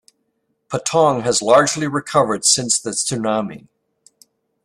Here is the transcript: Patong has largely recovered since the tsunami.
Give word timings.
Patong 0.67 1.21
has 1.21 1.43
largely 1.43 1.85
recovered 1.85 2.43
since 2.43 2.79
the 2.79 2.89
tsunami. 2.89 3.67